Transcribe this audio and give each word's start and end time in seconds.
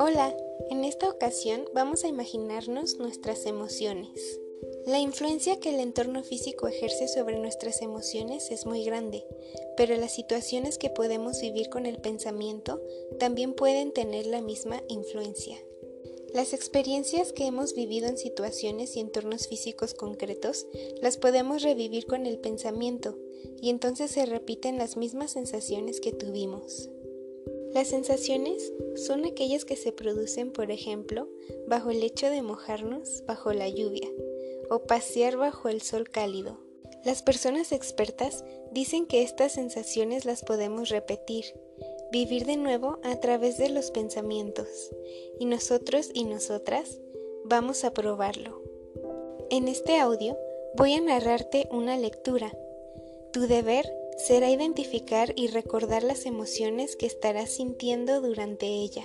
Hola, 0.00 0.36
en 0.70 0.84
esta 0.84 1.08
ocasión 1.10 1.64
vamos 1.74 2.04
a 2.04 2.08
imaginarnos 2.08 2.98
nuestras 2.98 3.46
emociones. 3.46 4.38
La 4.86 5.00
influencia 5.00 5.58
que 5.58 5.70
el 5.70 5.80
entorno 5.80 6.22
físico 6.22 6.68
ejerce 6.68 7.08
sobre 7.08 7.36
nuestras 7.38 7.82
emociones 7.82 8.52
es 8.52 8.64
muy 8.64 8.84
grande, 8.84 9.24
pero 9.76 9.96
las 9.96 10.14
situaciones 10.14 10.78
que 10.78 10.88
podemos 10.88 11.40
vivir 11.40 11.68
con 11.68 11.84
el 11.84 11.98
pensamiento 11.98 12.80
también 13.18 13.54
pueden 13.54 13.92
tener 13.92 14.26
la 14.26 14.40
misma 14.40 14.84
influencia. 14.88 15.58
Las 16.32 16.52
experiencias 16.52 17.32
que 17.32 17.46
hemos 17.46 17.74
vivido 17.74 18.06
en 18.06 18.18
situaciones 18.18 18.96
y 18.96 19.00
entornos 19.00 19.48
físicos 19.48 19.94
concretos 19.94 20.66
las 21.02 21.16
podemos 21.16 21.62
revivir 21.62 22.06
con 22.06 22.24
el 22.24 22.38
pensamiento 22.38 23.18
y 23.60 23.70
entonces 23.70 24.12
se 24.12 24.26
repiten 24.26 24.78
las 24.78 24.96
mismas 24.96 25.32
sensaciones 25.32 26.00
que 26.00 26.12
tuvimos. 26.12 26.88
Las 27.72 27.88
sensaciones 27.88 28.72
son 28.96 29.24
aquellas 29.24 29.64
que 29.64 29.76
se 29.76 29.92
producen, 29.92 30.52
por 30.52 30.70
ejemplo, 30.70 31.28
bajo 31.66 31.90
el 31.90 32.02
hecho 32.02 32.30
de 32.30 32.42
mojarnos 32.42 33.24
bajo 33.26 33.52
la 33.52 33.68
lluvia 33.68 34.08
o 34.70 34.80
pasear 34.80 35.36
bajo 35.36 35.68
el 35.68 35.82
sol 35.82 36.08
cálido. 36.08 36.58
Las 37.04 37.22
personas 37.22 37.72
expertas 37.72 38.44
dicen 38.72 39.06
que 39.06 39.22
estas 39.22 39.52
sensaciones 39.52 40.24
las 40.24 40.42
podemos 40.42 40.88
repetir, 40.88 41.44
vivir 42.10 42.44
de 42.44 42.56
nuevo 42.56 42.98
a 43.02 43.20
través 43.20 43.58
de 43.58 43.68
los 43.68 43.90
pensamientos, 43.90 44.90
y 45.38 45.44
nosotros 45.44 46.10
y 46.12 46.24
nosotras 46.24 47.00
vamos 47.44 47.84
a 47.84 47.92
probarlo. 47.92 48.62
En 49.50 49.68
este 49.68 49.98
audio 49.98 50.36
voy 50.74 50.94
a 50.94 51.00
narrarte 51.00 51.68
una 51.70 51.96
lectura. 51.96 52.52
Tu 53.32 53.46
deber 53.46 53.90
será 54.18 54.50
identificar 54.50 55.32
y 55.36 55.48
recordar 55.48 56.02
las 56.02 56.26
emociones 56.26 56.96
que 56.96 57.06
estarás 57.06 57.50
sintiendo 57.50 58.20
durante 58.20 58.66
ella. 58.66 59.04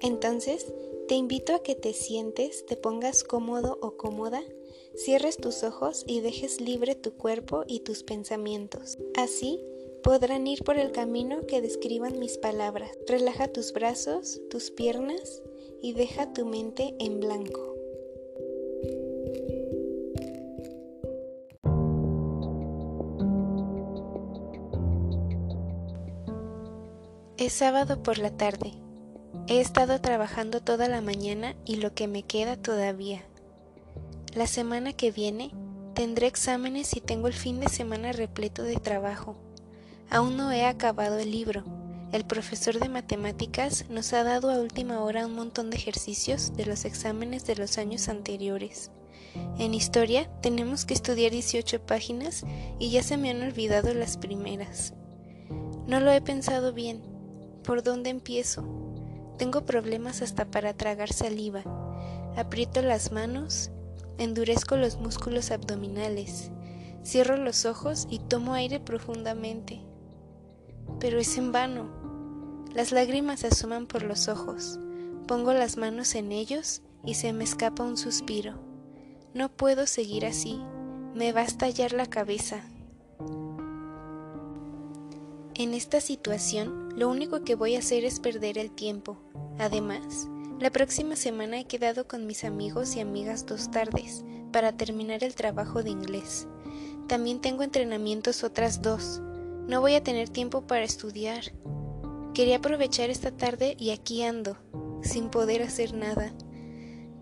Entonces, 0.00 0.72
te 1.08 1.14
invito 1.14 1.54
a 1.54 1.62
que 1.62 1.74
te 1.74 1.92
sientes, 1.92 2.66
te 2.66 2.76
pongas 2.76 3.24
cómodo 3.24 3.78
o 3.80 3.96
cómoda, 3.96 4.42
cierres 4.94 5.36
tus 5.36 5.62
ojos 5.62 6.04
y 6.06 6.20
dejes 6.20 6.60
libre 6.60 6.94
tu 6.94 7.12
cuerpo 7.12 7.64
y 7.66 7.80
tus 7.80 8.02
pensamientos. 8.02 8.98
Así, 9.14 9.60
podrán 10.02 10.46
ir 10.46 10.64
por 10.64 10.78
el 10.78 10.92
camino 10.92 11.46
que 11.46 11.60
describan 11.60 12.18
mis 12.18 12.38
palabras. 12.38 12.90
Relaja 13.06 13.48
tus 13.48 13.72
brazos, 13.72 14.40
tus 14.50 14.70
piernas 14.70 15.42
y 15.82 15.92
deja 15.92 16.32
tu 16.32 16.46
mente 16.46 16.94
en 16.98 17.20
blanco. 17.20 17.76
Es 27.40 27.54
sábado 27.54 28.02
por 28.02 28.18
la 28.18 28.28
tarde. 28.36 28.74
He 29.46 29.62
estado 29.62 29.98
trabajando 30.02 30.60
toda 30.60 30.88
la 30.88 31.00
mañana 31.00 31.56
y 31.64 31.76
lo 31.76 31.94
que 31.94 32.06
me 32.06 32.22
queda 32.22 32.58
todavía. 32.58 33.22
La 34.34 34.46
semana 34.46 34.92
que 34.92 35.10
viene 35.10 35.50
tendré 35.94 36.26
exámenes 36.26 36.94
y 36.94 37.00
tengo 37.00 37.28
el 37.28 37.32
fin 37.32 37.58
de 37.58 37.70
semana 37.70 38.12
repleto 38.12 38.62
de 38.62 38.76
trabajo. 38.76 39.38
Aún 40.10 40.36
no 40.36 40.52
he 40.52 40.66
acabado 40.66 41.18
el 41.18 41.30
libro. 41.30 41.64
El 42.12 42.26
profesor 42.26 42.78
de 42.78 42.90
matemáticas 42.90 43.86
nos 43.88 44.12
ha 44.12 44.22
dado 44.22 44.50
a 44.50 44.60
última 44.60 45.00
hora 45.00 45.24
un 45.24 45.34
montón 45.34 45.70
de 45.70 45.78
ejercicios 45.78 46.54
de 46.58 46.66
los 46.66 46.84
exámenes 46.84 47.46
de 47.46 47.56
los 47.56 47.78
años 47.78 48.10
anteriores. 48.10 48.90
En 49.58 49.72
historia 49.72 50.30
tenemos 50.42 50.84
que 50.84 50.92
estudiar 50.92 51.32
18 51.32 51.86
páginas 51.86 52.44
y 52.78 52.90
ya 52.90 53.02
se 53.02 53.16
me 53.16 53.30
han 53.30 53.40
olvidado 53.40 53.94
las 53.94 54.18
primeras. 54.18 54.92
No 55.86 56.00
lo 56.00 56.12
he 56.12 56.20
pensado 56.20 56.74
bien 56.74 57.09
¿Por 57.64 57.82
dónde 57.82 58.10
empiezo? 58.10 58.64
Tengo 59.36 59.64
problemas 59.64 60.22
hasta 60.22 60.50
para 60.50 60.74
tragar 60.74 61.12
saliva. 61.12 61.62
Aprieto 62.36 62.82
las 62.82 63.12
manos, 63.12 63.70
endurezco 64.18 64.76
los 64.76 64.98
músculos 64.98 65.50
abdominales, 65.50 66.50
cierro 67.04 67.36
los 67.36 67.64
ojos 67.66 68.06
y 68.10 68.18
tomo 68.18 68.54
aire 68.54 68.80
profundamente. 68.80 69.80
Pero 70.98 71.18
es 71.18 71.36
en 71.36 71.52
vano. 71.52 71.90
Las 72.74 72.92
lágrimas 72.92 73.44
asoman 73.44 73.86
por 73.86 74.02
los 74.02 74.28
ojos. 74.28 74.78
Pongo 75.26 75.52
las 75.52 75.76
manos 75.76 76.14
en 76.14 76.32
ellos 76.32 76.82
y 77.04 77.14
se 77.14 77.32
me 77.32 77.44
escapa 77.44 77.84
un 77.84 77.96
suspiro. 77.96 78.58
No 79.34 79.48
puedo 79.48 79.86
seguir 79.86 80.26
así. 80.26 80.60
Me 81.14 81.32
va 81.32 81.40
a 81.40 81.44
estallar 81.44 81.92
la 81.92 82.06
cabeza. 82.06 82.64
En 85.60 85.74
esta 85.74 86.00
situación, 86.00 86.88
lo 86.96 87.10
único 87.10 87.44
que 87.44 87.54
voy 87.54 87.76
a 87.76 87.80
hacer 87.80 88.06
es 88.06 88.18
perder 88.18 88.56
el 88.56 88.70
tiempo. 88.70 89.18
Además, 89.58 90.26
la 90.58 90.70
próxima 90.70 91.16
semana 91.16 91.60
he 91.60 91.66
quedado 91.66 92.08
con 92.08 92.26
mis 92.26 92.44
amigos 92.44 92.96
y 92.96 93.00
amigas 93.00 93.44
dos 93.44 93.70
tardes 93.70 94.24
para 94.52 94.74
terminar 94.74 95.22
el 95.22 95.34
trabajo 95.34 95.82
de 95.82 95.90
inglés. 95.90 96.48
También 97.08 97.42
tengo 97.42 97.62
entrenamientos 97.62 98.42
otras 98.42 98.80
dos. 98.80 99.20
No 99.68 99.82
voy 99.82 99.96
a 99.96 100.02
tener 100.02 100.30
tiempo 100.30 100.66
para 100.66 100.84
estudiar. 100.84 101.52
Quería 102.32 102.56
aprovechar 102.56 103.10
esta 103.10 103.30
tarde 103.30 103.76
y 103.78 103.90
aquí 103.90 104.22
ando, 104.22 104.56
sin 105.02 105.28
poder 105.28 105.62
hacer 105.62 105.92
nada. 105.92 106.32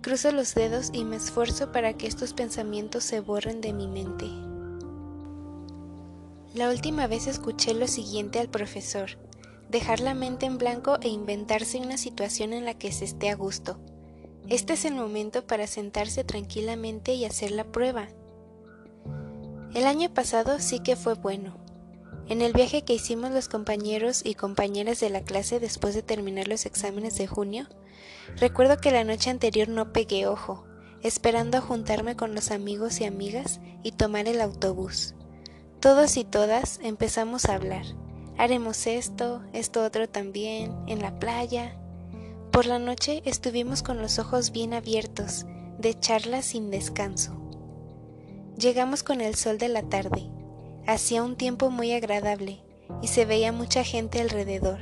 Cruzo 0.00 0.30
los 0.30 0.54
dedos 0.54 0.90
y 0.92 1.04
me 1.04 1.16
esfuerzo 1.16 1.72
para 1.72 1.94
que 1.94 2.06
estos 2.06 2.34
pensamientos 2.34 3.02
se 3.02 3.18
borren 3.18 3.60
de 3.60 3.72
mi 3.72 3.88
mente. 3.88 4.26
La 6.54 6.70
última 6.70 7.06
vez 7.06 7.26
escuché 7.26 7.74
lo 7.74 7.86
siguiente 7.86 8.38
al 8.38 8.48
profesor, 8.48 9.18
dejar 9.68 10.00
la 10.00 10.14
mente 10.14 10.46
en 10.46 10.56
blanco 10.56 10.98
e 11.02 11.08
inventarse 11.08 11.78
una 11.78 11.98
situación 11.98 12.54
en 12.54 12.64
la 12.64 12.72
que 12.74 12.90
se 12.90 13.04
esté 13.04 13.28
a 13.28 13.36
gusto. 13.36 13.78
Este 14.48 14.72
es 14.72 14.86
el 14.86 14.94
momento 14.94 15.46
para 15.46 15.66
sentarse 15.66 16.24
tranquilamente 16.24 17.12
y 17.12 17.26
hacer 17.26 17.50
la 17.50 17.64
prueba. 17.64 18.08
El 19.74 19.86
año 19.86 20.12
pasado 20.14 20.58
sí 20.58 20.80
que 20.80 20.96
fue 20.96 21.14
bueno. 21.14 21.58
En 22.28 22.40
el 22.40 22.54
viaje 22.54 22.82
que 22.82 22.94
hicimos 22.94 23.30
los 23.30 23.48
compañeros 23.48 24.22
y 24.24 24.34
compañeras 24.34 25.00
de 25.00 25.10
la 25.10 25.22
clase 25.22 25.60
después 25.60 25.94
de 25.94 26.02
terminar 26.02 26.48
los 26.48 26.64
exámenes 26.64 27.18
de 27.18 27.26
junio, 27.26 27.66
recuerdo 28.36 28.78
que 28.78 28.90
la 28.90 29.04
noche 29.04 29.28
anterior 29.28 29.68
no 29.68 29.92
pegué 29.92 30.26
ojo, 30.26 30.64
esperando 31.02 31.58
a 31.58 31.62
juntarme 31.62 32.16
con 32.16 32.34
los 32.34 32.50
amigos 32.50 33.00
y 33.00 33.04
amigas 33.04 33.60
y 33.82 33.92
tomar 33.92 34.28
el 34.28 34.40
autobús. 34.40 35.14
Todos 35.80 36.16
y 36.16 36.24
todas 36.24 36.80
empezamos 36.82 37.44
a 37.44 37.54
hablar. 37.54 37.84
Haremos 38.36 38.88
esto, 38.88 39.42
esto 39.52 39.84
otro 39.84 40.08
también, 40.08 40.74
en 40.88 41.00
la 41.00 41.20
playa. 41.20 41.78
Por 42.50 42.66
la 42.66 42.80
noche 42.80 43.22
estuvimos 43.24 43.84
con 43.84 43.98
los 43.98 44.18
ojos 44.18 44.50
bien 44.50 44.74
abiertos, 44.74 45.46
de 45.78 45.96
charla 45.96 46.42
sin 46.42 46.72
descanso. 46.72 47.40
Llegamos 48.58 49.04
con 49.04 49.20
el 49.20 49.36
sol 49.36 49.58
de 49.58 49.68
la 49.68 49.82
tarde. 49.84 50.28
Hacía 50.84 51.22
un 51.22 51.36
tiempo 51.36 51.70
muy 51.70 51.92
agradable 51.92 52.60
y 53.00 53.06
se 53.06 53.24
veía 53.24 53.52
mucha 53.52 53.84
gente 53.84 54.20
alrededor. 54.20 54.80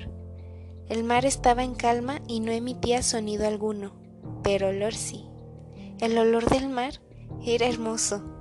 El 0.88 1.04
mar 1.04 1.26
estaba 1.26 1.62
en 1.62 1.74
calma 1.74 2.22
y 2.26 2.40
no 2.40 2.52
emitía 2.52 3.02
sonido 3.02 3.46
alguno, 3.46 3.92
pero 4.42 4.68
olor 4.68 4.94
sí. 4.94 5.26
El 6.00 6.16
olor 6.16 6.48
del 6.48 6.70
mar 6.70 7.02
era 7.44 7.66
hermoso 7.66 8.35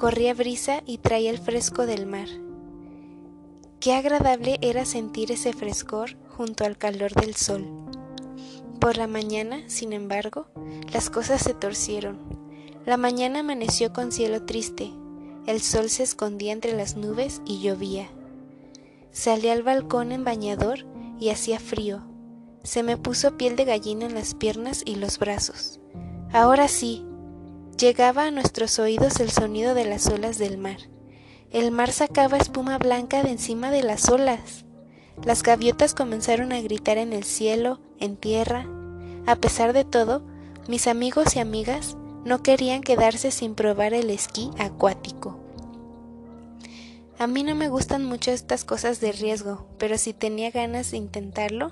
Corría 0.00 0.32
brisa 0.32 0.82
y 0.86 0.96
traía 0.96 1.28
el 1.28 1.38
fresco 1.38 1.84
del 1.84 2.06
mar. 2.06 2.26
Qué 3.80 3.92
agradable 3.92 4.56
era 4.62 4.86
sentir 4.86 5.30
ese 5.30 5.52
frescor 5.52 6.16
junto 6.26 6.64
al 6.64 6.78
calor 6.78 7.12
del 7.12 7.34
sol. 7.34 7.66
Por 8.80 8.96
la 8.96 9.06
mañana, 9.06 9.62
sin 9.66 9.92
embargo, 9.92 10.46
las 10.90 11.10
cosas 11.10 11.42
se 11.42 11.52
torcieron. 11.52 12.18
La 12.86 12.96
mañana 12.96 13.40
amaneció 13.40 13.92
con 13.92 14.10
cielo 14.10 14.46
triste, 14.46 14.90
el 15.46 15.60
sol 15.60 15.90
se 15.90 16.04
escondía 16.04 16.54
entre 16.54 16.74
las 16.74 16.96
nubes 16.96 17.42
y 17.44 17.60
llovía. 17.60 18.08
Salí 19.10 19.50
al 19.50 19.62
balcón 19.62 20.12
en 20.12 20.24
bañador 20.24 20.86
y 21.18 21.28
hacía 21.28 21.60
frío. 21.60 22.02
Se 22.62 22.82
me 22.82 22.96
puso 22.96 23.36
piel 23.36 23.54
de 23.54 23.66
gallina 23.66 24.06
en 24.06 24.14
las 24.14 24.32
piernas 24.32 24.82
y 24.82 24.94
los 24.94 25.18
brazos. 25.18 25.78
Ahora 26.32 26.68
sí, 26.68 27.04
Llegaba 27.80 28.26
a 28.26 28.30
nuestros 28.30 28.78
oídos 28.78 29.20
el 29.20 29.30
sonido 29.30 29.72
de 29.72 29.86
las 29.86 30.06
olas 30.08 30.36
del 30.36 30.58
mar. 30.58 30.76
El 31.50 31.70
mar 31.70 31.92
sacaba 31.92 32.36
espuma 32.36 32.76
blanca 32.76 33.22
de 33.22 33.30
encima 33.30 33.70
de 33.70 33.82
las 33.82 34.10
olas. 34.10 34.66
Las 35.24 35.42
gaviotas 35.42 35.94
comenzaron 35.94 36.52
a 36.52 36.60
gritar 36.60 36.98
en 36.98 37.14
el 37.14 37.24
cielo, 37.24 37.80
en 37.98 38.18
tierra. 38.18 38.66
A 39.24 39.34
pesar 39.36 39.72
de 39.72 39.86
todo, 39.86 40.22
mis 40.68 40.86
amigos 40.88 41.34
y 41.36 41.38
amigas 41.38 41.96
no 42.22 42.42
querían 42.42 42.82
quedarse 42.82 43.30
sin 43.30 43.54
probar 43.54 43.94
el 43.94 44.10
esquí 44.10 44.50
acuático. 44.58 45.40
A 47.18 47.26
mí 47.26 47.44
no 47.44 47.54
me 47.54 47.70
gustan 47.70 48.04
mucho 48.04 48.30
estas 48.30 48.66
cosas 48.66 49.00
de 49.00 49.12
riesgo, 49.12 49.66
pero 49.78 49.96
si 49.96 50.12
tenía 50.12 50.50
ganas 50.50 50.90
de 50.90 50.98
intentarlo, 50.98 51.70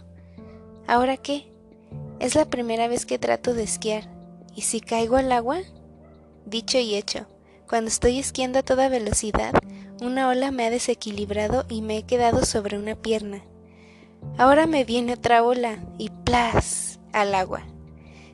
¿ahora 0.87 1.19
qué? 1.19 1.53
Es 2.19 2.35
la 2.35 2.47
primera 2.47 2.89
vez 2.89 3.05
que 3.05 3.19
trato 3.19 3.53
de 3.53 3.65
esquiar, 3.65 4.09
¿y 4.57 4.63
si 4.63 4.81
caigo 4.81 5.17
al 5.17 5.33
agua? 5.33 5.59
Dicho 6.49 6.79
y 6.79 6.95
hecho, 6.95 7.27
cuando 7.69 7.89
estoy 7.89 8.19
esquiando 8.19 8.61
a 8.61 8.63
toda 8.63 8.89
velocidad, 8.89 9.53
una 10.01 10.31
ola 10.31 10.51
me 10.51 10.65
ha 10.65 10.71
desequilibrado 10.71 11.67
y 11.69 11.83
me 11.83 11.99
he 11.99 12.03
quedado 12.05 12.47
sobre 12.47 12.79
una 12.79 12.95
pierna. 12.95 13.45
Ahora 14.39 14.67
me 14.67 14.85
viene 14.85 15.13
otra 15.13 15.43
ola 15.43 15.79
y 15.99 16.09
¡plas! 16.09 17.01
al 17.13 17.35
agua. 17.35 17.67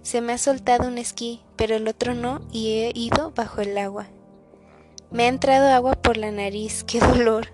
Se 0.03 0.21
me 0.21 0.33
ha 0.33 0.39
soltado 0.39 0.87
un 0.87 0.99
esquí, 0.99 1.41
pero 1.57 1.75
el 1.75 1.89
otro 1.89 2.15
no 2.15 2.41
y 2.53 2.83
he 2.83 2.93
ido 2.95 3.33
bajo 3.33 3.63
el 3.63 3.77
agua. 3.79 4.07
Me 5.11 5.25
ha 5.25 5.29
entrado 5.29 5.67
agua 5.67 5.95
por 5.95 6.17
la 6.17 6.31
nariz, 6.31 6.85
qué 6.85 7.01
dolor. 7.01 7.49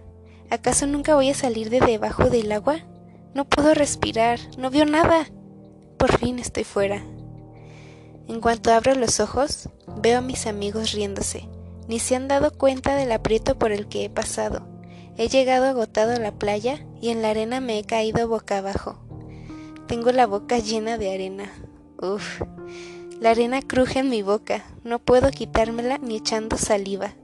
¿Acaso 0.51 0.87
nunca 0.87 1.15
voy 1.15 1.31
a 1.31 1.35
salir 1.35 1.71
de 1.71 1.81
debajo 1.81 2.29
del 2.29 2.53
agua? 2.53 2.81
No 3.33 3.47
puedo 3.47 3.73
respirar, 3.73 4.39
no 4.59 4.69
veo 4.69 4.85
nada. 4.85 5.27
Por 5.97 6.19
fin 6.19 6.39
estoy 6.39 6.65
fuera. 6.65 7.03
En 8.29 8.41
cuanto 8.41 8.71
abro 8.73 8.95
los 8.95 9.19
ojos, 9.19 9.71
veo 9.97 10.19
a 10.19 10.23
mis 10.23 10.47
amigos 10.47 10.93
riéndose. 10.93 11.49
Ni 11.89 11.99
se 11.99 12.17
han 12.17 12.29
dado 12.29 12.53
cuenta 12.53 12.95
del 12.95 13.13
aprieto 13.13 13.59
por 13.59 13.73
el 13.73 13.89
que 13.89 14.05
he 14.05 14.11
pasado. 14.11 14.67
He 15.17 15.29
llegado 15.29 15.67
agotado 15.67 16.13
a 16.13 16.19
la 16.19 16.33
playa 16.33 16.87
y 17.01 17.11
en 17.11 17.23
la 17.23 17.31
arena 17.31 17.61
me 17.61 17.79
he 17.79 17.85
caído 17.85 18.29
boca 18.29 18.59
abajo. 18.59 18.99
Tengo 19.87 20.13
la 20.13 20.27
boca 20.27 20.59
llena 20.59 20.99
de 20.99 21.13
arena. 21.13 21.53
Uf. 22.01 22.43
La 23.21 23.31
arena 23.31 23.61
cruje 23.61 23.99
en 23.99 24.09
mi 24.09 24.23
boca. 24.23 24.65
No 24.85 24.99
puedo 24.99 25.31
quitármela 25.31 25.99
ni 25.99 26.17
echando 26.17 26.57
saliva. 26.57 27.15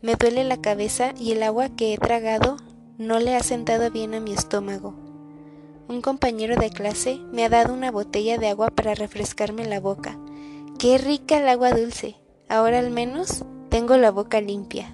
Me 0.00 0.16
duele 0.16 0.42
la 0.42 0.60
cabeza 0.60 1.12
y 1.20 1.32
el 1.32 1.42
agua 1.42 1.68
que 1.68 1.94
he 1.94 1.98
tragado 1.98 2.56
no 2.98 3.20
le 3.20 3.36
ha 3.36 3.42
sentado 3.42 3.90
bien 3.90 4.14
a 4.14 4.20
mi 4.20 4.32
estómago. 4.32 4.94
Un 5.88 6.00
compañero 6.00 6.56
de 6.56 6.70
clase 6.70 7.20
me 7.32 7.44
ha 7.44 7.48
dado 7.48 7.74
una 7.74 7.90
botella 7.90 8.38
de 8.38 8.48
agua 8.48 8.70
para 8.70 8.94
refrescarme 8.94 9.64
la 9.64 9.78
boca. 9.78 10.18
¡Qué 10.82 10.98
rica 10.98 11.38
el 11.38 11.46
agua 11.46 11.70
dulce! 11.70 12.16
Ahora 12.48 12.80
al 12.80 12.90
menos 12.90 13.44
tengo 13.68 13.96
la 13.96 14.10
boca 14.10 14.40
limpia. 14.40 14.92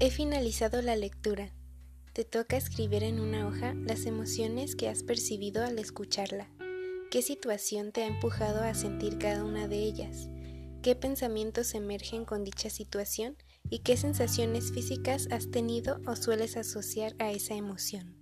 He 0.00 0.10
finalizado 0.10 0.80
la 0.80 0.96
lectura. 0.96 1.52
Te 2.14 2.24
toca 2.24 2.56
escribir 2.56 3.02
en 3.02 3.20
una 3.20 3.46
hoja 3.46 3.74
las 3.74 4.06
emociones 4.06 4.76
que 4.76 4.88
has 4.88 5.02
percibido 5.02 5.62
al 5.62 5.78
escucharla. 5.78 6.48
¿Qué 7.10 7.20
situación 7.20 7.92
te 7.92 8.04
ha 8.04 8.06
empujado 8.06 8.62
a 8.62 8.72
sentir 8.72 9.18
cada 9.18 9.44
una 9.44 9.68
de 9.68 9.76
ellas? 9.80 10.30
¿Qué 10.84 10.94
pensamientos 10.94 11.74
emergen 11.74 12.26
con 12.26 12.44
dicha 12.44 12.68
situación? 12.68 13.38
¿Y 13.70 13.78
qué 13.78 13.96
sensaciones 13.96 14.70
físicas 14.70 15.28
has 15.30 15.50
tenido 15.50 15.98
o 16.06 16.14
sueles 16.14 16.58
asociar 16.58 17.14
a 17.18 17.30
esa 17.30 17.54
emoción? 17.54 18.14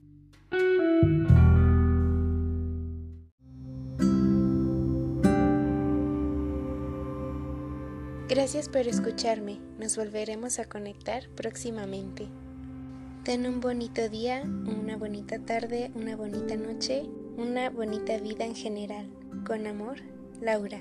Gracias 8.28 8.68
por 8.68 8.86
escucharme. 8.86 9.58
Nos 9.80 9.96
volveremos 9.96 10.60
a 10.60 10.66
conectar 10.66 11.28
próximamente. 11.30 12.28
Ten 13.24 13.44
un 13.48 13.58
bonito 13.58 14.08
día, 14.08 14.42
una 14.44 14.96
bonita 14.96 15.40
tarde, 15.40 15.90
una 15.96 16.14
bonita 16.14 16.54
noche 16.54 17.02
una 17.36 17.70
bonita 17.70 18.18
vida 18.18 18.44
en 18.44 18.54
general. 18.54 19.10
Con 19.44 19.66
amor, 19.66 19.96
Laura. 20.40 20.80